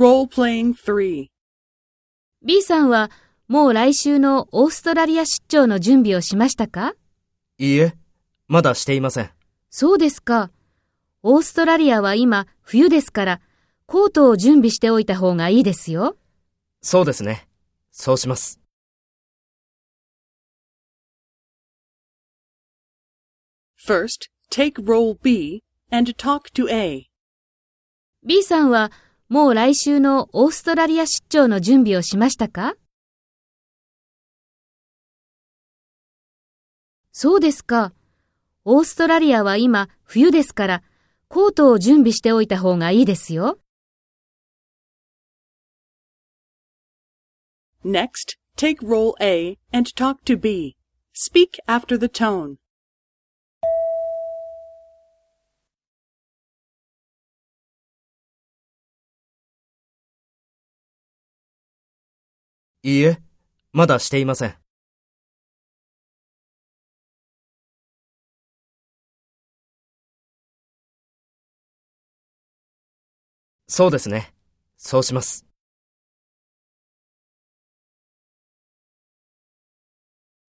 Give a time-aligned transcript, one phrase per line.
[0.00, 1.26] Role-playing 3.
[2.42, 3.10] B さんは
[3.48, 6.94] もう来週のオーストラリア出張の準備をしましたか？
[7.58, 7.94] いいえ、
[8.48, 9.30] まだしていません。
[9.68, 10.50] そうですか。
[11.22, 13.40] オーストラリアは今冬ですから、
[13.84, 16.16] コートを準備しておいた方がいいですよ。
[16.80, 17.46] そうですね。
[17.90, 18.58] そうします。
[23.78, 27.10] First, take role B and talk to A.
[28.26, 28.90] B さんは
[29.30, 32.74] もう来週のオーストラリア出張の準備をしましたか？
[37.12, 37.92] そうですか。
[38.64, 40.82] オーストラリアは今冬ですから、
[41.28, 43.60] コートを準備しておいた方がいいですよ。
[47.84, 50.74] Next, take role A and talk to B.
[51.14, 52.56] Speak after the tone.
[62.82, 63.18] いいえ、
[63.72, 64.54] まだしていません。
[73.68, 74.34] そうですね。
[74.76, 75.49] そうします。